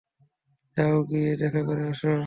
[0.77, 2.11] যাও গিয়ে দেখা করে আসো।